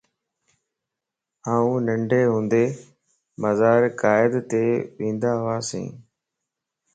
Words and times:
آن 1.53 1.65
ننڍاھوندي 1.85 2.65
مزار 3.41 3.81
قائدت 4.01 4.51
ونداھوياس 4.99 5.69